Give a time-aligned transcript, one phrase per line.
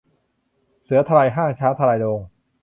[0.83, 2.19] เสือทลายห้าง ช้างทลายโรง